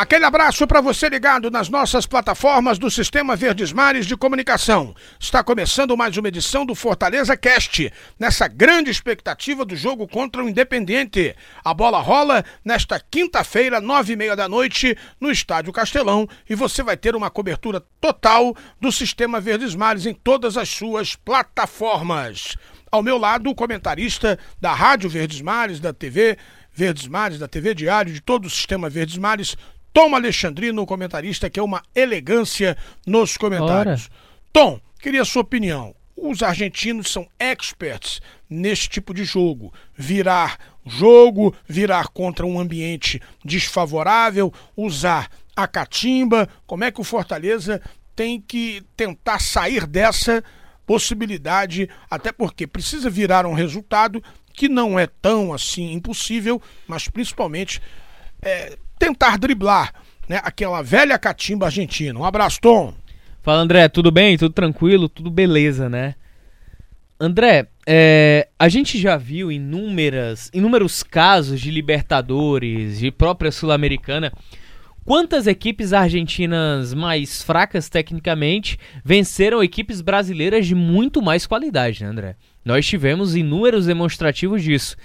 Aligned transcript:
Aquele 0.00 0.24
abraço 0.24 0.66
para 0.66 0.80
você 0.80 1.10
ligado 1.10 1.50
nas 1.50 1.68
nossas 1.68 2.06
plataformas 2.06 2.78
do 2.78 2.90
Sistema 2.90 3.36
Verdes 3.36 3.70
Mares 3.70 4.06
de 4.06 4.16
Comunicação. 4.16 4.94
Está 5.20 5.44
começando 5.44 5.94
mais 5.94 6.16
uma 6.16 6.28
edição 6.28 6.64
do 6.64 6.74
Fortaleza 6.74 7.36
Cast, 7.36 7.92
nessa 8.18 8.48
grande 8.48 8.90
expectativa 8.90 9.62
do 9.62 9.76
jogo 9.76 10.08
contra 10.08 10.42
o 10.42 10.48
Independente. 10.48 11.36
A 11.62 11.74
bola 11.74 12.00
rola 12.00 12.42
nesta 12.64 12.98
quinta-feira, 12.98 13.78
nove 13.78 14.14
e 14.14 14.16
meia 14.16 14.34
da 14.34 14.48
noite, 14.48 14.96
no 15.20 15.30
Estádio 15.30 15.70
Castelão, 15.70 16.26
e 16.48 16.54
você 16.54 16.82
vai 16.82 16.96
ter 16.96 17.14
uma 17.14 17.28
cobertura 17.28 17.84
total 18.00 18.56
do 18.80 18.90
Sistema 18.90 19.38
Verdes 19.38 19.74
Mares 19.74 20.06
em 20.06 20.14
todas 20.14 20.56
as 20.56 20.70
suas 20.70 21.14
plataformas. 21.14 22.56
Ao 22.90 23.02
meu 23.02 23.18
lado, 23.18 23.50
o 23.50 23.54
comentarista 23.54 24.38
da 24.58 24.72
Rádio 24.72 25.10
Verdes 25.10 25.42
Mares, 25.42 25.78
da 25.78 25.92
TV 25.92 26.38
Verdes 26.72 27.06
Mares, 27.06 27.38
da 27.38 27.46
TV 27.46 27.74
Diário, 27.74 28.14
de 28.14 28.22
todo 28.22 28.46
o 28.46 28.50
Sistema 28.50 28.88
Verdes 28.88 29.18
Mares, 29.18 29.56
Tom 29.92 30.14
Alexandrino, 30.14 30.86
comentarista, 30.86 31.50
que 31.50 31.58
é 31.58 31.62
uma 31.62 31.82
elegância 31.94 32.76
nos 33.06 33.36
comentários. 33.36 34.08
Ora. 34.10 34.20
Tom, 34.52 34.80
queria 35.00 35.22
a 35.22 35.24
sua 35.24 35.42
opinião. 35.42 35.94
Os 36.16 36.42
argentinos 36.42 37.10
são 37.10 37.26
experts 37.38 38.20
neste 38.48 38.88
tipo 38.88 39.14
de 39.14 39.24
jogo. 39.24 39.72
Virar 39.96 40.58
jogo, 40.84 41.54
virar 41.66 42.08
contra 42.08 42.46
um 42.46 42.58
ambiente 42.60 43.20
desfavorável, 43.44 44.52
usar 44.76 45.30
a 45.56 45.66
catimba. 45.66 46.48
Como 46.66 46.84
é 46.84 46.90
que 46.90 47.00
o 47.00 47.04
Fortaleza 47.04 47.80
tem 48.14 48.40
que 48.40 48.82
tentar 48.96 49.40
sair 49.40 49.86
dessa 49.86 50.44
possibilidade? 50.86 51.88
Até 52.10 52.32
porque 52.32 52.66
precisa 52.66 53.08
virar 53.08 53.46
um 53.46 53.54
resultado 53.54 54.22
que 54.52 54.68
não 54.68 54.98
é 54.98 55.06
tão 55.06 55.54
assim 55.54 55.92
impossível, 55.92 56.60
mas 56.86 57.08
principalmente 57.08 57.80
é, 58.42 58.76
tentar 58.98 59.38
driblar 59.38 59.92
né, 60.28 60.40
aquela 60.44 60.82
velha 60.82 61.18
catimba 61.18 61.66
argentina. 61.66 62.18
Um 62.18 62.24
abraço, 62.24 62.60
Tom. 62.60 62.94
Fala, 63.42 63.62
André, 63.62 63.88
tudo 63.88 64.10
bem? 64.10 64.36
Tudo 64.36 64.52
tranquilo? 64.52 65.08
Tudo 65.08 65.30
beleza, 65.30 65.88
né? 65.88 66.14
André, 67.18 67.66
é, 67.86 68.48
a 68.58 68.68
gente 68.68 68.98
já 68.98 69.16
viu 69.16 69.50
inúmeras, 69.50 70.50
inúmeros 70.54 71.02
casos 71.02 71.60
de 71.60 71.70
Libertadores, 71.70 72.98
de 72.98 73.10
própria 73.10 73.50
Sul-Americana. 73.50 74.32
Quantas 75.04 75.46
equipes 75.46 75.92
argentinas 75.92 76.94
mais 76.94 77.42
fracas 77.42 77.88
tecnicamente 77.88 78.78
venceram 79.04 79.62
equipes 79.62 80.00
brasileiras 80.00 80.66
de 80.66 80.74
muito 80.74 81.20
mais 81.20 81.46
qualidade, 81.46 82.04
né, 82.04 82.10
André? 82.10 82.36
Nós 82.64 82.86
tivemos 82.86 83.34
inúmeros 83.34 83.86
demonstrativos 83.86 84.62
disso. 84.62 84.96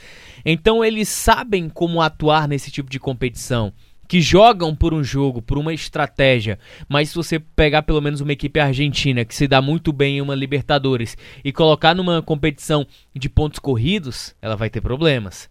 Então 0.46 0.86
eles 0.86 1.10
sabem 1.10 1.68
como 1.68 2.02
atuar 2.02 2.48
nesse 2.48 2.70
tipo 2.70 2.90
de 2.90 3.00
competição 3.00 3.74
que 4.08 4.22
jogam 4.22 4.76
por 4.76 4.94
um 4.94 5.04
jogo, 5.04 5.42
por 5.42 5.58
uma 5.58 5.74
estratégia, 5.74 6.60
mas 6.88 7.10
se 7.10 7.16
você 7.16 7.40
pegar 7.40 7.82
pelo 7.82 8.02
menos 8.02 8.22
uma 8.22 8.34
equipe 8.34 8.60
argentina 8.60 9.26
que 9.26 9.34
se 9.34 9.48
dá 9.48 9.62
muito 9.62 9.92
bem 9.92 10.18
em 10.18 10.22
uma 10.22 10.36
Libertadores 10.36 11.18
e 11.44 11.52
colocar 11.52 11.96
numa 11.96 12.22
competição 12.22 12.86
de 13.16 13.28
pontos 13.28 13.60
corridos, 13.60 14.36
ela 14.42 14.56
vai 14.56 14.70
ter 14.70 14.82
problemas. 14.82 15.50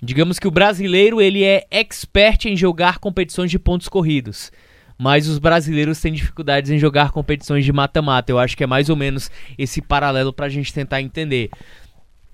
Digamos 0.00 0.38
que 0.38 0.46
o 0.46 0.50
brasileiro 0.50 1.20
ele 1.20 1.42
é 1.42 1.66
expert 1.70 2.44
em 2.44 2.56
jogar 2.56 2.98
competições 2.98 3.50
de 3.50 3.58
pontos 3.58 3.88
corridos, 3.88 4.52
mas 4.98 5.26
os 5.26 5.38
brasileiros 5.38 6.00
têm 6.00 6.12
dificuldades 6.12 6.70
em 6.70 6.78
jogar 6.78 7.10
competições 7.10 7.64
de 7.64 7.72
mata-mata. 7.72 8.30
Eu 8.30 8.38
acho 8.38 8.56
que 8.56 8.64
é 8.64 8.66
mais 8.66 8.88
ou 8.88 8.96
menos 8.96 9.30
esse 9.56 9.80
paralelo 9.80 10.32
para 10.32 10.46
a 10.46 10.48
gente 10.48 10.74
tentar 10.74 11.00
entender. 11.00 11.50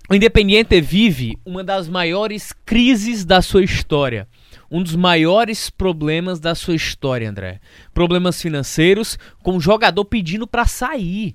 O 0.09 0.15
Independiente 0.15 0.79
vive 0.83 1.39
uma 1.47 1.65
das 1.65 1.89
maiores 1.89 2.53
crises 2.67 3.25
da 3.25 3.41
sua 3.41 3.65
história. 3.65 4.29
Um 4.71 4.83
dos 4.83 4.95
maiores 4.95 5.71
problemas 5.71 6.39
da 6.39 6.55
sua 6.55 6.75
história, 6.75 7.29
André. 7.29 7.59
Problemas 7.95 8.41
financeiros, 8.41 9.19
com 9.43 9.57
o 9.57 9.61
jogador 9.61 10.05
pedindo 10.05 10.47
para 10.47 10.67
sair 10.67 11.35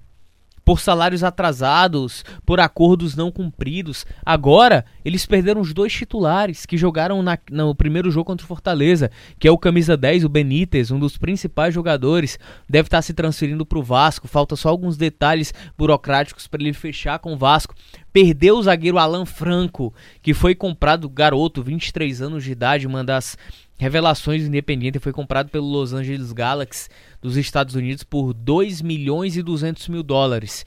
por 0.69 0.79
salários 0.79 1.23
atrasados, 1.23 2.23
por 2.45 2.59
acordos 2.59 3.15
não 3.15 3.31
cumpridos. 3.31 4.05
Agora, 4.23 4.85
eles 5.03 5.25
perderam 5.25 5.61
os 5.61 5.73
dois 5.73 5.91
titulares 5.91 6.63
que 6.63 6.77
jogaram 6.77 7.23
na, 7.23 7.39
no 7.49 7.73
primeiro 7.73 8.11
jogo 8.11 8.25
contra 8.25 8.45
o 8.45 8.47
Fortaleza, 8.47 9.09
que 9.39 9.47
é 9.47 9.51
o 9.51 9.57
camisa 9.57 9.97
10, 9.97 10.25
o 10.25 10.29
Benítez, 10.29 10.91
um 10.91 10.99
dos 10.99 11.17
principais 11.17 11.73
jogadores, 11.73 12.37
deve 12.69 12.85
estar 12.85 13.01
se 13.01 13.15
transferindo 13.15 13.65
para 13.65 13.79
o 13.79 13.83
Vasco. 13.83 14.27
Falta 14.27 14.55
só 14.55 14.69
alguns 14.69 14.95
detalhes 14.95 15.51
burocráticos 15.75 16.45
para 16.45 16.61
ele 16.61 16.73
fechar 16.73 17.17
com 17.17 17.33
o 17.33 17.37
Vasco. 17.37 17.73
Perdeu 18.13 18.55
o 18.55 18.61
zagueiro 18.61 18.99
Alan 18.99 19.25
Franco, 19.25 19.91
que 20.21 20.35
foi 20.35 20.53
comprado 20.53 21.09
garoto, 21.09 21.63
23 21.63 22.21
anos 22.21 22.43
de 22.43 22.51
idade, 22.51 22.85
uma 22.85 23.03
das 23.03 23.35
revelações 23.79 24.43
independente, 24.43 24.99
foi 24.99 25.13
comprado 25.13 25.49
pelo 25.49 25.65
Los 25.65 25.93
Angeles 25.93 26.33
Galaxy 26.33 26.89
dos 27.21 27.37
Estados 27.37 27.75
Unidos 27.75 28.03
por 28.03 28.33
2 28.33 28.81
milhões 28.81 29.37
e 29.37 29.41
200 29.41 29.87
mil 29.87 30.03
dólares. 30.03 30.65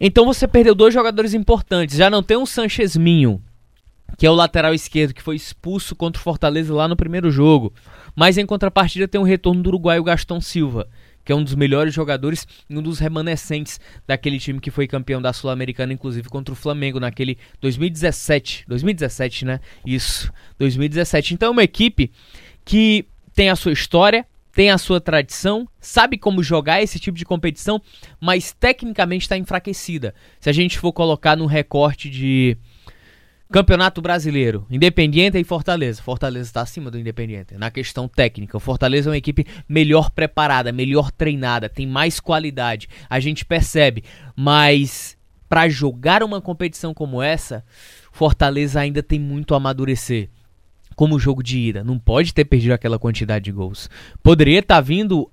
Então 0.00 0.26
você 0.26 0.48
perdeu 0.48 0.74
dois 0.74 0.92
jogadores 0.92 1.32
importantes. 1.32 1.96
Já 1.96 2.10
não 2.10 2.24
tem 2.24 2.36
um 2.36 2.44
Sanchez 2.44 2.96
Minho, 2.96 3.40
que 4.18 4.26
é 4.26 4.30
o 4.30 4.34
lateral 4.34 4.74
esquerdo, 4.74 5.14
que 5.14 5.22
foi 5.22 5.36
expulso 5.36 5.94
contra 5.94 6.18
o 6.18 6.22
Fortaleza 6.22 6.74
lá 6.74 6.88
no 6.88 6.96
primeiro 6.96 7.30
jogo. 7.30 7.72
Mas 8.16 8.36
em 8.36 8.44
contrapartida 8.44 9.06
tem 9.06 9.20
o 9.20 9.24
retorno 9.24 9.62
do 9.62 9.68
uruguaio 9.68 10.02
Gastão 10.02 10.40
Silva, 10.40 10.88
que 11.24 11.32
é 11.32 11.34
um 11.34 11.42
dos 11.42 11.54
melhores 11.54 11.94
jogadores 11.94 12.46
e 12.68 12.76
um 12.76 12.82
dos 12.82 12.98
remanescentes 12.98 13.80
daquele 14.06 14.38
time 14.38 14.60
que 14.60 14.70
foi 14.70 14.86
campeão 14.86 15.22
da 15.22 15.32
Sul-Americana, 15.32 15.92
inclusive 15.92 16.28
contra 16.28 16.52
o 16.52 16.56
Flamengo 16.56 17.00
naquele 17.00 17.38
2017. 17.60 18.64
2017, 18.68 19.44
né? 19.44 19.60
Isso, 19.86 20.32
2017. 20.58 21.34
Então 21.34 21.48
é 21.48 21.50
uma 21.50 21.62
equipe 21.62 22.12
que 22.64 23.06
tem 23.34 23.50
a 23.50 23.56
sua 23.56 23.72
história, 23.72 24.26
tem 24.52 24.70
a 24.70 24.78
sua 24.78 25.00
tradição, 25.00 25.68
sabe 25.80 26.16
como 26.16 26.42
jogar 26.42 26.82
esse 26.82 26.98
tipo 26.98 27.18
de 27.18 27.24
competição, 27.24 27.80
mas 28.20 28.52
tecnicamente 28.52 29.24
está 29.24 29.36
enfraquecida. 29.36 30.14
Se 30.38 30.48
a 30.48 30.52
gente 30.52 30.78
for 30.78 30.92
colocar 30.92 31.36
no 31.36 31.46
recorte 31.46 32.08
de 32.08 32.56
Campeonato 33.54 34.02
Brasileiro, 34.02 34.66
Independiente 34.68 35.38
e 35.38 35.44
Fortaleza. 35.44 36.02
Fortaleza 36.02 36.48
está 36.48 36.60
acima 36.60 36.90
do 36.90 36.98
Independiente 36.98 37.56
na 37.56 37.70
questão 37.70 38.08
técnica. 38.08 38.56
O 38.56 38.60
Fortaleza 38.60 39.08
é 39.08 39.12
uma 39.12 39.16
equipe 39.16 39.46
melhor 39.68 40.10
preparada, 40.10 40.72
melhor 40.72 41.12
treinada, 41.12 41.68
tem 41.68 41.86
mais 41.86 42.18
qualidade. 42.18 42.88
A 43.08 43.20
gente 43.20 43.44
percebe, 43.44 44.02
mas 44.34 45.16
para 45.48 45.68
jogar 45.68 46.24
uma 46.24 46.40
competição 46.40 46.92
como 46.92 47.22
essa, 47.22 47.64
Fortaleza 48.10 48.80
ainda 48.80 49.04
tem 49.04 49.20
muito 49.20 49.54
a 49.54 49.58
amadurecer 49.58 50.30
como 50.96 51.16
jogo 51.16 51.40
de 51.40 51.56
ida. 51.56 51.84
Não 51.84 51.96
pode 51.96 52.34
ter 52.34 52.46
perdido 52.46 52.72
aquela 52.72 52.98
quantidade 52.98 53.44
de 53.44 53.52
gols. 53.52 53.88
Poderia 54.20 54.58
estar 54.58 54.74
tá 54.74 54.80
vindo 54.80 55.30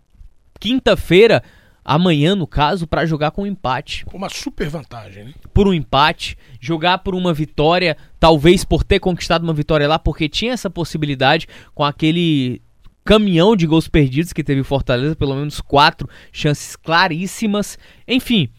quinta-feira, 0.59 1.41
amanhã 1.83 2.35
no 2.35 2.47
caso, 2.47 2.87
para 2.87 3.05
jogar 3.05 3.31
com 3.31 3.43
um 3.43 3.47
empate. 3.47 4.05
Uma 4.13 4.29
super 4.29 4.69
vantagem, 4.69 5.25
né? 5.25 5.33
Por 5.53 5.67
um 5.67 5.73
empate, 5.73 6.37
jogar 6.59 6.99
por 6.99 7.15
uma 7.15 7.33
vitória, 7.33 7.97
talvez 8.19 8.63
por 8.63 8.83
ter 8.83 8.99
conquistado 8.99 9.43
uma 9.43 9.53
vitória 9.53 9.87
lá, 9.87 9.97
porque 9.97 10.29
tinha 10.29 10.53
essa 10.53 10.69
possibilidade 10.69 11.47
com 11.73 11.83
aquele 11.83 12.61
caminhão 13.03 13.55
de 13.55 13.65
gols 13.65 13.87
perdidos 13.87 14.31
que 14.31 14.43
teve 14.43 14.63
Fortaleza, 14.63 15.15
pelo 15.15 15.35
menos 15.35 15.59
quatro 15.59 16.07
chances 16.31 16.75
claríssimas. 16.75 17.77
Enfim, 18.07 18.49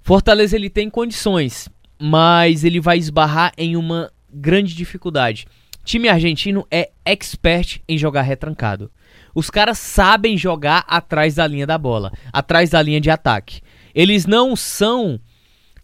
Fortaleza 0.00 0.56
ele 0.56 0.70
tem 0.70 0.88
condições, 0.88 1.68
mas 2.00 2.64
ele 2.64 2.80
vai 2.80 2.98
esbarrar 2.98 3.52
em 3.58 3.76
uma 3.76 4.10
grande 4.32 4.74
dificuldade 4.74 5.46
Time 5.84 6.08
argentino 6.08 6.66
é 6.70 6.90
expert 7.04 7.80
em 7.88 7.98
jogar 7.98 8.22
retrancado. 8.22 8.90
Os 9.34 9.50
caras 9.50 9.78
sabem 9.78 10.36
jogar 10.36 10.84
atrás 10.86 11.34
da 11.34 11.46
linha 11.46 11.66
da 11.66 11.78
bola, 11.78 12.12
atrás 12.32 12.70
da 12.70 12.82
linha 12.82 13.00
de 13.00 13.10
ataque. 13.10 13.60
Eles 13.94 14.26
não 14.26 14.56
são 14.56 15.20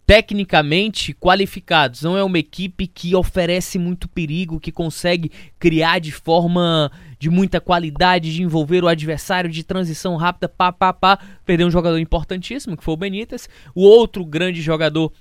tecnicamente 0.09 1.13
qualificados, 1.13 2.01
não 2.01 2.17
é 2.17 2.25
uma 2.25 2.39
equipe 2.39 2.87
que 2.87 3.15
oferece 3.15 3.79
muito 3.79 4.09
perigo, 4.09 4.59
que 4.59 4.73
consegue 4.73 5.31
criar 5.59 5.99
de 5.99 6.11
forma 6.11 6.91
de 7.19 7.29
muita 7.29 7.61
qualidade, 7.61 8.33
de 8.33 8.43
envolver 8.43 8.83
o 8.83 8.89
adversário 8.89 9.51
de 9.51 9.63
transição 9.63 10.17
rápida, 10.17 10.49
pá, 10.49 10.73
pá, 10.73 10.95
pá. 10.95 11.19
Perdeu 11.45 11.67
um 11.67 11.71
jogador 11.71 11.99
importantíssimo, 11.99 12.75
que 12.75 12.83
foi 12.83 12.95
o 12.95 12.97
Benítez. 12.97 13.51
O 13.75 13.83
outro 13.83 14.25
grande 14.25 14.63
jogador 14.63 15.13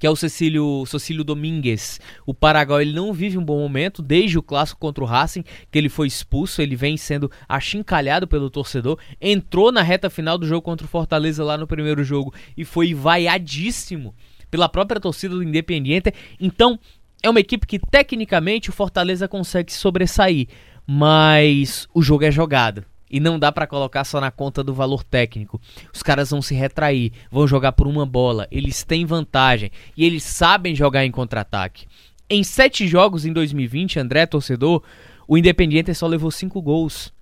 que 0.00 0.06
é 0.06 0.10
o 0.10 0.16
Cecílio, 0.16 0.84
Cecílio 0.86 1.22
Domingues. 1.22 2.00
O 2.24 2.32
Paraguai 2.32 2.82
ele 2.82 2.94
não 2.94 3.12
vive 3.12 3.36
um 3.36 3.44
bom 3.44 3.58
momento 3.58 4.00
desde 4.00 4.38
o 4.38 4.42
clássico 4.42 4.80
contra 4.80 5.04
o 5.04 5.06
Racing, 5.06 5.44
que 5.70 5.78
ele 5.78 5.90
foi 5.90 6.06
expulso, 6.06 6.62
ele 6.62 6.74
vem 6.74 6.96
sendo 6.96 7.30
achincalhado 7.46 8.26
pelo 8.26 8.48
torcedor. 8.48 8.98
Entrou 9.20 9.70
na 9.70 9.82
reta 9.82 10.08
final 10.08 10.38
do 10.38 10.46
jogo 10.46 10.62
contra 10.62 10.86
o 10.86 10.88
Fortaleza 10.88 11.44
lá 11.44 11.58
no 11.58 11.66
primeiro 11.66 12.02
jogo 12.02 12.32
e 12.56 12.64
foi 12.64 12.94
vaiadíssimo 12.94 14.14
pela 14.50 14.70
própria 14.70 14.98
torcida 14.98 15.34
do 15.34 15.42
Independiente. 15.42 16.14
Então, 16.40 16.78
é 17.22 17.28
uma 17.28 17.40
equipe 17.40 17.66
que 17.66 17.78
tecnicamente 17.78 18.70
o 18.70 18.72
Fortaleza 18.72 19.28
consegue 19.28 19.70
sobressair, 19.70 20.48
mas 20.86 21.86
o 21.92 22.00
jogo 22.00 22.24
é 22.24 22.30
jogado. 22.30 22.86
E 23.10 23.18
não 23.18 23.38
dá 23.38 23.50
para 23.50 23.66
colocar 23.66 24.04
só 24.04 24.20
na 24.20 24.30
conta 24.30 24.62
do 24.62 24.72
valor 24.72 25.02
técnico. 25.02 25.60
Os 25.92 26.02
caras 26.02 26.30
vão 26.30 26.40
se 26.40 26.54
retrair, 26.54 27.12
vão 27.30 27.46
jogar 27.46 27.72
por 27.72 27.86
uma 27.86 28.06
bola, 28.06 28.46
eles 28.50 28.84
têm 28.84 29.04
vantagem 29.04 29.70
e 29.96 30.04
eles 30.04 30.22
sabem 30.22 30.74
jogar 30.74 31.04
em 31.04 31.10
contra-ataque. 31.10 31.86
Em 32.28 32.44
sete 32.44 32.86
jogos 32.86 33.26
em 33.26 33.32
2020, 33.32 33.98
André, 33.98 34.24
torcedor, 34.26 34.82
o 35.26 35.36
Independiente 35.36 35.92
só 35.94 36.06
levou 36.06 36.30
cinco 36.30 36.62
gols. 36.62 37.12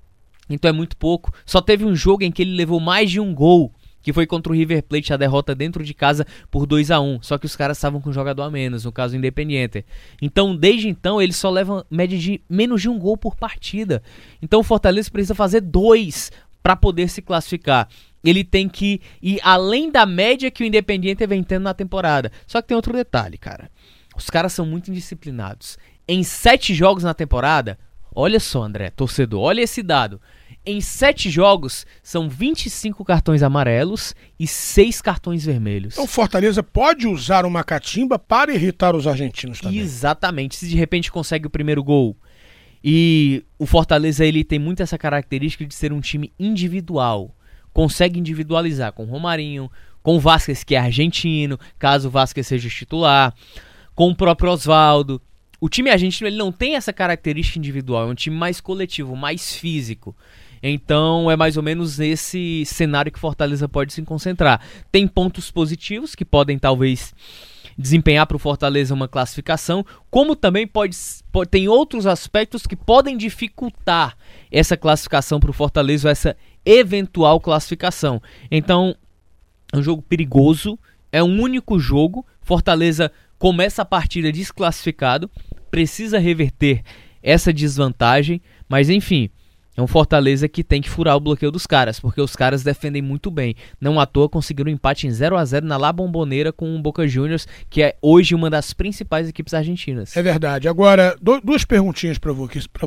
Então 0.51 0.69
é 0.69 0.73
muito 0.73 0.97
pouco. 0.97 1.33
Só 1.47 1.61
teve 1.61 1.85
um 1.85 1.95
jogo 1.95 2.25
em 2.25 2.33
que 2.33 2.43
ele 2.43 2.55
levou 2.55 2.81
mais 2.81 3.11
de 3.11 3.21
um 3.21 3.35
gol 3.35 3.73
que 4.03 4.13
foi 4.13 4.27
contra 4.27 4.53
o 4.53 4.57
River 4.57 4.83
Plate, 4.83 5.13
a 5.13 5.17
derrota 5.17 5.55
dentro 5.55 5.85
de 5.85 5.93
casa 5.95 6.27
por 6.51 6.67
2 6.67 6.91
a 6.91 7.01
1 7.01 7.23
Só 7.23 7.37
que 7.39 7.47
os 7.47 7.57
caras 7.57 7.77
estavam 7.77 8.01
com 8.01 8.11
um 8.11 8.13
jogador 8.13 8.43
a 8.43 8.51
menos, 8.51 8.85
no 8.85 8.93
caso 8.93 9.17
Independiente. 9.17 9.85
Então, 10.21 10.57
desde 10.57 10.89
então, 10.89 11.21
eles 11.21 11.37
só 11.37 11.51
levam 11.51 11.85
média 11.91 12.19
de 12.19 12.41
menos 12.49 12.83
de 12.83 12.89
um 12.89 12.99
gol 12.99 13.17
por 13.17 13.37
partida. 13.37 14.03
Então, 14.41 14.61
o 14.61 14.65
Fortaleza 14.65 15.11
precisa 15.11 15.35
fazer 15.35 15.61
dois 15.61 16.31
para 16.63 16.77
poder 16.77 17.09
se 17.09 17.23
classificar. 17.23 17.89
Ele 18.23 18.45
tem 18.45 18.69
que 18.69 19.01
ir 19.23 19.41
além 19.43 19.91
da 19.91 20.05
média 20.05 20.51
que 20.51 20.63
o 20.63 20.67
Independiente 20.67 21.27
vem 21.27 21.43
tendo 21.43 21.63
na 21.65 21.75
temporada. 21.75 22.31
Só 22.47 22.61
que 22.61 22.69
tem 22.69 22.77
outro 22.77 22.93
detalhe, 22.93 23.39
cara. 23.39 23.71
Os 24.17 24.29
caras 24.29 24.53
são 24.53 24.67
muito 24.67 24.91
indisciplinados. 24.91 25.79
Em 26.07 26.23
sete 26.23 26.75
jogos 26.75 27.05
na 27.05 27.15
temporada, 27.15 27.79
olha 28.15 28.41
só, 28.41 28.65
André, 28.65 28.91
torcedor, 28.91 29.41
olha 29.41 29.63
esse 29.63 29.83
dado. 29.83 30.21
Em 30.71 30.83
sete 30.83 31.31
jogos, 31.31 31.87
são 32.03 32.29
25 32.29 33.03
cartões 33.03 33.43
amarelos 33.43 34.15
e 34.39 34.47
seis 34.47 35.01
cartões 35.01 35.47
vermelhos. 35.47 35.95
Então, 35.95 36.07
Fortaleza 36.07 36.63
pode 36.63 37.07
usar 37.07 37.47
uma 37.47 37.65
catimba 37.65 38.19
para 38.19 38.53
irritar 38.53 38.95
os 38.95 39.07
argentinos 39.07 39.61
também. 39.61 39.79
Exatamente. 39.79 40.57
Se 40.57 40.69
de 40.69 40.77
repente 40.77 41.11
consegue 41.11 41.47
o 41.47 41.51
primeiro 41.51 41.83
gol. 41.83 42.15
E 42.85 43.43
o 43.59 43.65
Fortaleza 43.65 44.27
ele 44.27 44.45
tem 44.45 44.59
muito 44.59 44.83
essa 44.83 44.99
característica 44.99 45.65
de 45.65 45.75
ser 45.75 45.91
um 45.91 46.03
time 46.03 46.35
individual. 46.39 47.35
Consegue 47.73 48.21
individualizar 48.21 48.93
com 48.93 49.05
o 49.05 49.09
Romarinho, 49.09 49.71
com 50.03 50.17
o 50.17 50.21
Vasquez, 50.21 50.65
que 50.65 50.75
é 50.75 50.79
argentino, 50.79 51.59
caso 51.79 52.09
o 52.09 52.11
Vasquez 52.11 52.47
seja 52.47 52.69
titular, 52.69 53.33
com 53.95 54.11
o 54.11 54.15
próprio 54.15 54.51
Oswaldo. 54.51 55.19
O 55.59 55.71
time 55.71 55.89
argentino 55.89 56.29
ele 56.29 56.37
não 56.37 56.53
tem 56.53 56.77
essa 56.77 56.93
característica 56.93 57.59
individual, 57.59 58.07
é 58.07 58.13
um 58.13 58.15
time 58.15 58.37
mais 58.37 58.61
coletivo, 58.61 59.17
mais 59.17 59.55
físico. 59.55 60.15
Então 60.63 61.31
é 61.31 61.37
mais 61.37 61.57
ou 61.57 61.63
menos 61.63 62.01
esse 62.01 62.65
cenário 62.65 63.13
que 63.13 63.19
Fortaleza 63.19 63.69
pode 63.69 63.93
se 63.93 64.03
concentrar. 64.03 64.61
Tem 64.91 65.07
pontos 65.07 65.51
positivos 65.51 66.15
que 66.15 66.25
podem 66.25 66.59
talvez 66.59 67.15
desempenhar 67.79 68.27
para 68.27 68.37
o 68.37 68.41
Fortaleza 68.41 68.93
uma 68.93 69.07
classificação, 69.07 69.87
como 70.11 70.35
também 70.35 70.67
pode, 70.67 70.97
pode 71.31 71.49
tem 71.49 71.69
outros 71.69 72.07
aspectos 72.07 72.67
que 72.67 72.75
podem 72.75 73.17
dificultar 73.17 74.17
essa 74.51 74.77
classificação 74.77 75.39
para 75.39 75.51
o 75.51 75.55
Fortaleza, 75.55 76.11
essa 76.11 76.37
eventual 76.67 77.39
classificação. 77.39 78.21
Então 78.51 78.97
é 79.73 79.77
um 79.77 79.83
jogo 79.83 80.03
perigoso, 80.03 80.77
é 81.13 81.23
um 81.23 81.41
único 81.41 81.79
jogo. 81.79 82.27
Fortaleza 82.43 83.13
começa 83.39 83.83
a 83.83 83.85
partida 83.85 84.33
desclassificado, 84.33 85.31
precisa 85.71 86.19
reverter 86.19 86.83
essa 87.23 87.53
desvantagem, 87.53 88.41
mas 88.69 88.91
enfim, 88.91 89.31
é 89.79 89.83
um 89.83 89.87
Fortaleza 89.87 90.49
que 90.49 90.65
tem 90.65 90.83
que 90.83 90.91
furar 90.91 91.17
o 91.17 91.21
bloqueio 91.21 91.53
dos 91.53 91.65
caras, 91.65 92.01
porque 92.01 92.21
os 92.21 92.35
caras 92.35 92.65
defendem 92.65 93.01
muito 93.01 93.31
bem. 93.31 93.55
Não 93.81 94.01
à 94.01 94.07
toa 94.07 94.29
conseguiram 94.29 94.73
um 94.73 94.75
empate 94.75 95.07
em 95.07 95.11
0 95.13 95.37
a 95.37 95.45
0 95.45 95.65
na 95.65 95.77
La 95.77 95.93
Bombonera 95.93 96.53
com 96.53 96.75
o 96.75 96.83
Boca 96.83 97.07
Juniors, 97.07 97.47
que 97.71 97.81
é 97.81 97.97
hoje 98.03 98.35
uma 98.35 98.51
das 98.51 98.73
principais 98.73 99.29
equipes 99.29 99.55
argentinas. 99.55 100.17
É 100.17 100.23
verdade. 100.23 100.67
Agora, 100.67 101.17
do, 101.23 101.41
duas 101.41 101.65
perguntinhas 101.65 102.19
para 102.19 102.33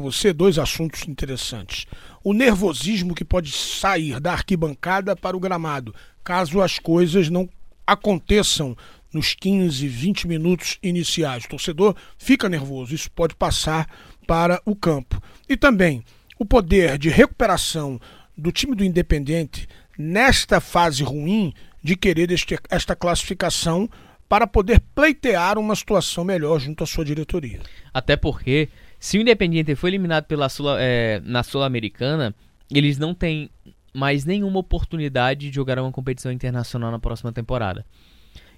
você, 0.01 0.33
dois 0.33 0.59
assuntos 0.59 1.07
interessantes. 1.07 1.85
O 2.21 2.33
nervosismo 2.33 3.15
que 3.15 3.23
pode 3.23 3.53
sair 3.53 4.19
da 4.19 4.33
arquibancada 4.33 5.15
para 5.15 5.37
o 5.37 5.39
gramado, 5.39 5.95
caso 6.21 6.59
as 6.59 6.77
coisas 6.77 7.29
não 7.29 7.47
aconteçam 7.87 8.75
nos 9.13 9.33
15, 9.33 9.87
20 9.87 10.27
minutos 10.27 10.77
iniciais. 10.83 11.45
O 11.45 11.49
torcedor 11.49 11.95
fica 12.17 12.49
nervoso, 12.49 12.93
isso 12.93 13.09
pode 13.11 13.33
passar 13.33 13.87
para 14.27 14.61
o 14.65 14.75
campo. 14.75 15.23
E 15.47 15.55
também 15.55 16.03
o 16.41 16.45
poder 16.45 16.97
de 16.97 17.07
recuperação 17.07 18.01
do 18.35 18.51
time 18.51 18.75
do 18.75 18.83
Independente 18.83 19.67
nesta 19.95 20.59
fase 20.59 21.03
ruim 21.03 21.53
de 21.83 21.95
querer 21.95 22.31
este, 22.31 22.57
esta 22.67 22.95
classificação 22.95 23.87
para 24.27 24.47
poder 24.47 24.81
pleitear 24.95 25.59
uma 25.59 25.75
situação 25.75 26.23
melhor 26.23 26.59
junto 26.59 26.83
à 26.83 26.87
sua 26.87 27.05
diretoria. 27.05 27.59
Até 27.93 28.15
porque, 28.15 28.69
se 28.99 29.19
o 29.19 29.21
Independiente 29.21 29.75
foi 29.75 29.91
eliminado 29.91 30.25
pela 30.25 30.47
é, 30.79 31.21
na 31.23 31.43
Sul-Americana, 31.43 32.33
eles 32.73 32.97
não 32.97 33.13
têm 33.13 33.51
mais 33.93 34.25
nenhuma 34.25 34.57
oportunidade 34.57 35.47
de 35.47 35.55
jogar 35.55 35.77
uma 35.77 35.91
competição 35.91 36.31
internacional 36.31 36.89
na 36.89 36.97
próxima 36.97 37.31
temporada. 37.31 37.85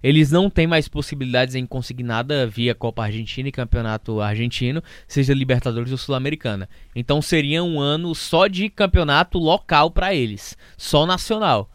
Eles 0.03 0.29
não 0.29 0.49
têm 0.49 0.67
mais 0.67 0.89
possibilidades 0.89 1.55
em 1.55 1.65
conseguir 1.65 2.03
nada 2.03 2.45
via 2.45 2.75
Copa 2.75 3.03
Argentina 3.03 3.47
e 3.47 3.53
Campeonato 3.53 4.19
Argentino, 4.19 4.83
seja 5.07 5.33
Libertadores 5.33 5.91
ou 5.91 5.97
Sul-Americana. 5.97 6.67
Então 6.93 7.21
seria 7.21 7.63
um 7.63 7.79
ano 7.79 8.13
só 8.13 8.47
de 8.47 8.69
campeonato 8.69 9.39
local 9.39 9.89
para 9.89 10.13
eles, 10.13 10.57
só 10.77 11.05
nacional. 11.05 11.71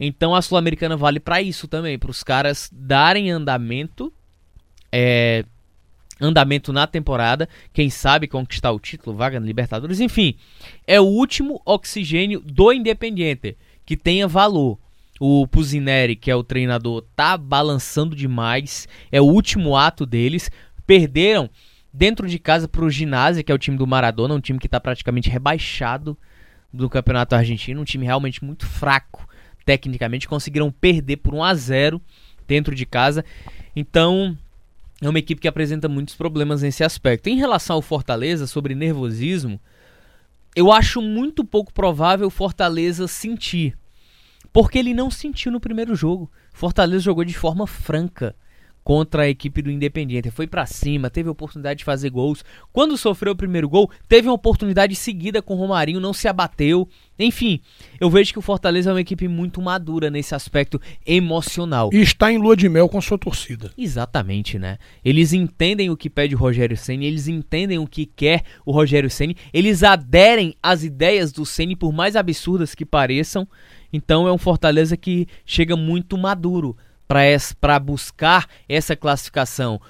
Então 0.00 0.34
a 0.34 0.42
Sul-Americana 0.42 0.96
vale 0.96 1.20
para 1.20 1.40
isso 1.40 1.68
também, 1.68 1.96
para 1.96 2.10
os 2.10 2.24
caras 2.24 2.68
darem 2.72 3.30
andamento, 3.30 4.12
é, 4.90 5.44
andamento 6.20 6.72
na 6.72 6.86
temporada, 6.86 7.48
quem 7.72 7.88
sabe 7.88 8.26
conquistar 8.26 8.72
o 8.72 8.80
título, 8.80 9.16
vaga 9.16 9.38
na 9.38 9.46
Libertadores, 9.46 10.00
enfim, 10.00 10.34
é 10.86 11.00
o 11.00 11.04
último 11.04 11.62
oxigênio 11.64 12.40
do 12.40 12.72
Independiente 12.72 13.56
que 13.86 13.96
tenha 13.96 14.26
valor. 14.26 14.78
O 15.22 15.46
Puzineri, 15.46 16.16
que 16.16 16.30
é 16.30 16.34
o 16.34 16.42
treinador, 16.42 17.04
tá 17.14 17.36
balançando 17.36 18.16
demais. 18.16 18.88
É 19.12 19.20
o 19.20 19.26
último 19.26 19.76
ato 19.76 20.06
deles. 20.06 20.50
Perderam 20.86 21.50
dentro 21.92 22.26
de 22.26 22.38
casa 22.38 22.66
para 22.66 22.82
o 22.82 22.90
Ginásio, 22.90 23.44
que 23.44 23.52
é 23.52 23.54
o 23.54 23.58
time 23.58 23.76
do 23.76 23.86
Maradona, 23.86 24.34
um 24.34 24.40
time 24.40 24.58
que 24.58 24.66
está 24.66 24.80
praticamente 24.80 25.28
rebaixado 25.28 26.16
do 26.72 26.88
Campeonato 26.88 27.34
Argentino, 27.34 27.82
um 27.82 27.84
time 27.84 28.06
realmente 28.06 28.42
muito 28.42 28.64
fraco 28.64 29.28
tecnicamente. 29.66 30.26
Conseguiram 30.26 30.70
perder 30.70 31.18
por 31.18 31.34
1 31.34 31.44
a 31.44 31.54
0 31.54 32.00
dentro 32.48 32.74
de 32.74 32.86
casa. 32.86 33.22
Então, 33.76 34.34
é 35.02 35.08
uma 35.08 35.18
equipe 35.18 35.40
que 35.40 35.48
apresenta 35.48 35.86
muitos 35.86 36.14
problemas 36.14 36.62
nesse 36.62 36.82
aspecto. 36.82 37.28
Em 37.28 37.36
relação 37.36 37.76
ao 37.76 37.82
Fortaleza, 37.82 38.46
sobre 38.46 38.74
nervosismo, 38.74 39.60
eu 40.56 40.72
acho 40.72 41.02
muito 41.02 41.44
pouco 41.44 41.74
provável 41.74 42.28
o 42.28 42.30
Fortaleza 42.30 43.06
sentir 43.06 43.76
porque 44.52 44.78
ele 44.78 44.94
não 44.94 45.10
sentiu 45.10 45.52
no 45.52 45.60
primeiro 45.60 45.94
jogo. 45.94 46.30
Fortaleza 46.52 47.04
jogou 47.04 47.24
de 47.24 47.34
forma 47.34 47.66
franca 47.66 48.34
contra 48.82 49.22
a 49.22 49.28
equipe 49.28 49.62
do 49.62 49.70
Independiente. 49.70 50.30
Foi 50.30 50.46
para 50.46 50.66
cima, 50.66 51.10
teve 51.10 51.28
a 51.28 51.32
oportunidade 51.32 51.78
de 51.78 51.84
fazer 51.84 52.10
gols. 52.10 52.44
Quando 52.72 52.96
sofreu 52.96 53.32
o 53.32 53.36
primeiro 53.36 53.68
gol, 53.68 53.90
teve 54.08 54.28
uma 54.28 54.34
oportunidade 54.34 54.94
seguida 54.94 55.42
com 55.42 55.54
o 55.54 55.58
Romarinho, 55.58 56.00
não 56.00 56.12
se 56.12 56.28
abateu. 56.28 56.88
Enfim, 57.18 57.60
eu 58.00 58.08
vejo 58.08 58.32
que 58.32 58.38
o 58.38 58.42
Fortaleza 58.42 58.90
é 58.90 58.92
uma 58.92 59.00
equipe 59.00 59.28
muito 59.28 59.60
madura 59.60 60.10
nesse 60.10 60.34
aspecto 60.34 60.80
emocional. 61.06 61.90
E 61.92 62.00
está 62.00 62.32
em 62.32 62.38
lua 62.38 62.56
de 62.56 62.68
mel 62.68 62.88
com 62.88 63.00
sua 63.00 63.18
torcida. 63.18 63.70
Exatamente, 63.76 64.58
né? 64.58 64.78
Eles 65.04 65.32
entendem 65.32 65.90
o 65.90 65.96
que 65.96 66.08
pede 66.08 66.34
o 66.34 66.38
Rogério 66.38 66.76
Ceni, 66.76 67.06
eles 67.06 67.28
entendem 67.28 67.78
o 67.78 67.86
que 67.86 68.06
quer 68.06 68.42
o 68.64 68.72
Rogério 68.72 69.10
Ceni, 69.10 69.36
eles 69.52 69.82
aderem 69.82 70.54
às 70.62 70.82
ideias 70.82 71.32
do 71.32 71.44
Ceni 71.44 71.76
por 71.76 71.92
mais 71.92 72.16
absurdas 72.16 72.74
que 72.74 72.86
pareçam. 72.86 73.46
Então 73.92 74.26
é 74.26 74.32
um 74.32 74.38
Fortaleza 74.38 74.96
que 74.96 75.26
chega 75.44 75.76
muito 75.76 76.16
maduro 76.16 76.76
para 77.60 77.78
buscar 77.80 78.48
essa 78.68 78.94
classificação, 78.94 79.80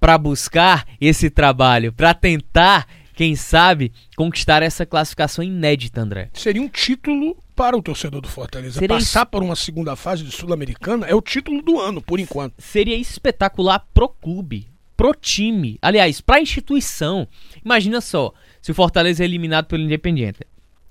para 0.00 0.18
buscar 0.18 0.84
esse 1.00 1.30
trabalho, 1.30 1.92
para 1.92 2.12
tentar, 2.12 2.88
quem 3.14 3.36
sabe, 3.36 3.92
conquistar 4.16 4.62
essa 4.62 4.84
classificação 4.84 5.44
inédita, 5.44 6.00
André. 6.00 6.28
Seria 6.32 6.60
um 6.60 6.68
título 6.68 7.36
para 7.54 7.76
o 7.76 7.82
torcedor 7.82 8.20
do 8.20 8.28
Fortaleza. 8.28 8.80
Seria 8.80 8.88
Passar 8.96 9.22
es... 9.22 9.30
por 9.30 9.42
uma 9.42 9.54
segunda 9.54 9.94
fase 9.94 10.24
de 10.24 10.32
Sul-Americana 10.32 11.06
é 11.06 11.14
o 11.14 11.22
título 11.22 11.62
do 11.62 11.78
ano, 11.78 12.02
por 12.02 12.18
enquanto. 12.18 12.54
Seria 12.58 12.96
espetacular 12.96 13.86
pro 13.94 14.08
clube, 14.08 14.68
pro 14.96 15.14
time, 15.14 15.78
aliás, 15.80 16.20
para 16.20 16.36
a 16.36 16.42
instituição. 16.42 17.28
Imagina 17.64 18.00
só, 18.00 18.32
se 18.60 18.72
o 18.72 18.74
Fortaleza 18.74 19.22
é 19.22 19.26
eliminado 19.26 19.66
pelo 19.66 19.84
Independiente. 19.84 20.40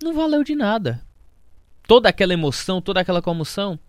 Não 0.02 0.14
valeu 0.14 0.44
de 0.44 0.56
nada 0.56 1.06
toda 1.88 2.10
aquela 2.10 2.34
emoção, 2.34 2.82
toda 2.82 3.00
aquela 3.00 3.22
comoção, 3.22 3.80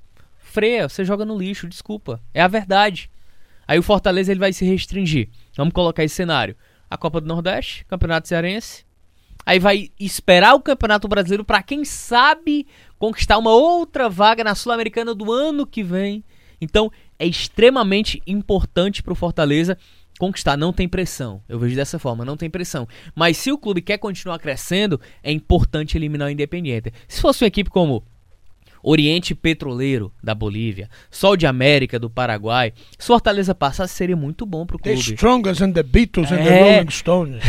freia, 0.56 0.88
você 0.88 1.04
joga 1.04 1.26
no 1.26 1.36
lixo, 1.36 1.68
desculpa. 1.68 2.18
É 2.32 2.40
a 2.40 2.48
verdade. 2.48 3.10
Aí 3.68 3.78
o 3.78 3.82
Fortaleza 3.82 4.32
ele 4.32 4.40
vai 4.40 4.54
se 4.54 4.64
restringir. 4.64 5.28
Vamos 5.54 5.74
colocar 5.74 6.02
esse 6.02 6.14
cenário. 6.14 6.56
A 6.88 6.96
Copa 6.96 7.20
do 7.20 7.26
Nordeste, 7.26 7.84
Campeonato 7.84 8.26
Cearense. 8.26 8.86
Aí 9.44 9.58
vai 9.58 9.90
esperar 10.00 10.54
o 10.54 10.62
Campeonato 10.62 11.06
Brasileiro 11.08 11.44
para 11.44 11.62
quem 11.62 11.84
sabe 11.84 12.66
conquistar 12.98 13.36
uma 13.36 13.50
outra 13.50 14.08
vaga 14.08 14.42
na 14.42 14.54
Sul-Americana 14.54 15.14
do 15.14 15.30
ano 15.30 15.66
que 15.66 15.82
vem. 15.82 16.24
Então, 16.58 16.90
é 17.18 17.26
extremamente 17.26 18.22
importante 18.26 19.02
para 19.02 19.12
o 19.12 19.16
Fortaleza 19.16 19.76
conquistar, 20.18 20.56
não 20.56 20.72
tem 20.72 20.88
pressão. 20.88 21.42
Eu 21.46 21.58
vejo 21.58 21.76
dessa 21.76 21.98
forma, 21.98 22.24
não 22.24 22.38
tem 22.38 22.48
pressão. 22.48 22.88
Mas 23.14 23.36
se 23.36 23.52
o 23.52 23.58
clube 23.58 23.82
quer 23.82 23.98
continuar 23.98 24.38
crescendo, 24.38 24.98
é 25.22 25.30
importante 25.30 25.98
eliminar 25.98 26.28
o 26.28 26.30
Independiente. 26.30 26.94
Se 27.06 27.20
fosse 27.20 27.44
uma 27.44 27.48
equipe 27.48 27.68
como 27.68 28.02
Oriente 28.88 29.34
Petroleiro 29.34 30.12
da 30.22 30.32
Bolívia, 30.32 30.88
Sol 31.10 31.36
de 31.36 31.44
América 31.44 31.98
do 31.98 32.08
Paraguai, 32.08 32.72
se 32.96 33.08
Fortaleza 33.08 33.52
passasse 33.52 33.94
seria 33.94 34.14
muito 34.14 34.46
bom 34.46 34.64
pro 34.64 34.78
clube. 34.78 34.96
The 34.96 35.14
Strongest 35.14 35.60
and 35.60 35.72
the 35.72 35.82
Beatles 35.82 36.30
é... 36.30 36.34
and 36.36 36.44
the 36.44 36.60
Rolling 36.60 36.90
Stones. 36.90 37.42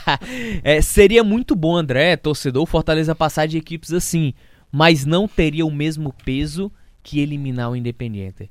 é, 0.64 0.80
seria 0.80 1.22
muito 1.22 1.54
bom, 1.54 1.76
André, 1.76 2.16
torcedor, 2.16 2.64
Fortaleza 2.64 3.14
passar 3.14 3.46
de 3.46 3.58
equipes 3.58 3.92
assim, 3.92 4.32
mas 4.72 5.04
não 5.04 5.28
teria 5.28 5.66
o 5.66 5.70
mesmo 5.70 6.14
peso 6.24 6.72
que 7.02 7.20
eliminar 7.20 7.70
o 7.70 7.76
Independiente 7.76 8.50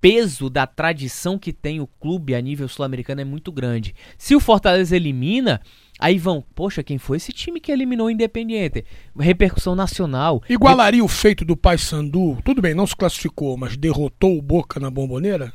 peso 0.00 0.48
da 0.48 0.68
tradição 0.68 1.36
que 1.36 1.52
tem 1.52 1.80
o 1.80 1.86
clube 1.86 2.34
a 2.34 2.40
nível 2.40 2.68
sul-americano 2.68 3.22
é 3.22 3.24
muito 3.24 3.50
grande. 3.50 3.92
Se 4.16 4.36
o 4.36 4.40
Fortaleza 4.40 4.94
elimina, 4.94 5.60
aí 5.98 6.18
vão, 6.18 6.44
poxa, 6.54 6.82
quem 6.82 6.98
foi 6.98 7.16
esse 7.16 7.32
time 7.32 7.60
que 7.60 7.72
eliminou 7.72 8.06
o 8.06 8.10
Independiente? 8.10 8.84
Repercussão 9.18 9.74
nacional. 9.74 10.42
Igualaria 10.48 11.04
o 11.04 11.08
feito 11.08 11.44
do 11.44 11.56
Paysandu? 11.56 12.38
Tudo 12.44 12.60
bem, 12.60 12.74
não 12.74 12.86
se 12.86 12.96
classificou, 12.96 13.56
mas 13.56 13.76
derrotou 13.76 14.36
o 14.36 14.42
Boca 14.42 14.78
na 14.78 14.90
Bomboneira? 14.90 15.52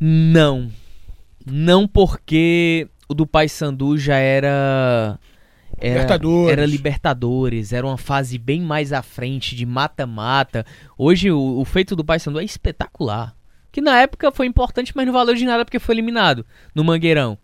Não. 0.00 0.70
Não 1.44 1.88
porque 1.88 2.88
o 3.08 3.14
do 3.14 3.26
Paysandu 3.26 3.96
já 3.96 4.16
era 4.16 5.18
era 5.80 6.00
Libertadores. 6.00 6.52
era 6.52 6.66
Libertadores, 6.66 7.72
era 7.72 7.86
uma 7.86 7.96
fase 7.96 8.36
bem 8.36 8.60
mais 8.60 8.92
à 8.92 9.02
frente 9.02 9.54
de 9.54 9.64
mata-mata. 9.64 10.66
Hoje 10.96 11.30
o, 11.30 11.60
o, 11.60 11.64
feito 11.64 11.94
do 11.94 12.04
Paysandu 12.04 12.40
é 12.40 12.44
espetacular. 12.44 13.34
Que 13.70 13.80
na 13.80 14.00
época 14.00 14.32
foi 14.32 14.46
importante, 14.46 14.92
mas 14.94 15.06
não 15.06 15.12
valeu 15.12 15.34
de 15.34 15.44
nada 15.44 15.64
porque 15.64 15.78
foi 15.78 15.94
eliminado 15.94 16.44
no 16.74 16.82
Mangueirão. 16.82 17.38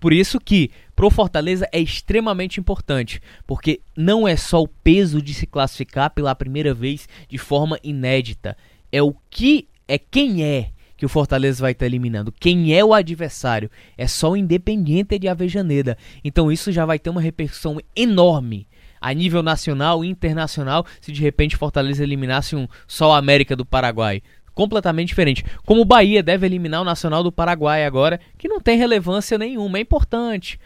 Por 0.00 0.12
isso 0.12 0.38
que 0.38 0.70
pro 0.94 1.10
Fortaleza 1.10 1.68
é 1.72 1.80
extremamente 1.80 2.60
importante, 2.60 3.20
porque 3.46 3.80
não 3.96 4.26
é 4.26 4.36
só 4.36 4.62
o 4.62 4.68
peso 4.68 5.20
de 5.20 5.34
se 5.34 5.46
classificar 5.46 6.10
pela 6.10 6.34
primeira 6.34 6.72
vez 6.72 7.08
de 7.28 7.38
forma 7.38 7.78
inédita, 7.82 8.56
é 8.92 9.02
o 9.02 9.14
que 9.30 9.68
é 9.86 9.98
quem 9.98 10.44
é 10.44 10.70
que 10.96 11.06
o 11.06 11.08
Fortaleza 11.08 11.62
vai 11.62 11.72
estar 11.72 11.86
eliminando. 11.86 12.32
Quem 12.32 12.74
é 12.74 12.84
o 12.84 12.92
adversário? 12.92 13.70
É 13.96 14.08
só 14.08 14.32
o 14.32 14.36
Independiente 14.36 15.18
de 15.18 15.28
Avejaneda. 15.28 15.96
Então 16.24 16.50
isso 16.50 16.72
já 16.72 16.84
vai 16.84 16.98
ter 16.98 17.08
uma 17.08 17.20
repercussão 17.20 17.78
enorme 17.94 18.66
a 19.00 19.12
nível 19.12 19.42
nacional 19.42 20.04
e 20.04 20.08
internacional 20.08 20.84
se 21.00 21.12
de 21.12 21.22
repente 21.22 21.56
Fortaleza 21.56 22.02
eliminasse 22.02 22.56
um 22.56 22.66
só 22.86 23.12
América 23.12 23.54
do 23.54 23.64
Paraguai. 23.64 24.22
Completamente 24.58 25.06
diferente. 25.06 25.44
Como 25.64 25.82
o 25.82 25.84
Bahia 25.84 26.20
deve 26.20 26.44
eliminar 26.44 26.80
o 26.80 26.84
Nacional 26.84 27.22
do 27.22 27.30
Paraguai 27.30 27.84
agora, 27.84 28.18
que 28.36 28.48
não 28.48 28.58
tem 28.58 28.76
relevância 28.76 29.38
nenhuma. 29.38 29.78
É 29.78 29.82
importante 29.82 30.58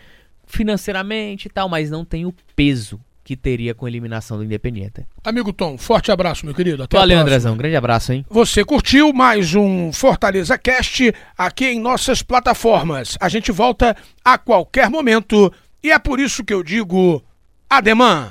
financeiramente 0.46 1.46
e 1.46 1.50
tal, 1.50 1.68
mas 1.68 1.90
não 1.90 2.02
tem 2.02 2.24
o 2.24 2.32
peso 2.56 2.98
que 3.22 3.36
teria 3.36 3.74
com 3.74 3.84
a 3.84 3.88
eliminação 3.90 4.38
do 4.38 4.44
Independiente. 4.44 5.06
Amigo 5.22 5.52
Tom, 5.52 5.76
forte 5.76 6.10
abraço, 6.10 6.46
meu 6.46 6.54
querido. 6.54 6.82
Até 6.82 6.96
Valeu, 6.96 7.18
Andrezão. 7.18 7.54
Grande 7.54 7.76
abraço, 7.76 8.14
hein? 8.14 8.24
Você 8.30 8.64
curtiu 8.64 9.12
mais 9.12 9.54
um 9.54 9.92
Fortaleza 9.92 10.56
Cast 10.56 11.12
aqui 11.36 11.66
em 11.66 11.78
nossas 11.78 12.22
plataformas. 12.22 13.18
A 13.20 13.28
gente 13.28 13.52
volta 13.52 13.94
a 14.24 14.38
qualquer 14.38 14.88
momento 14.88 15.52
e 15.82 15.90
é 15.90 15.98
por 15.98 16.18
isso 16.18 16.42
que 16.42 16.54
eu 16.54 16.62
digo 16.62 17.22
ademã. 17.68 18.30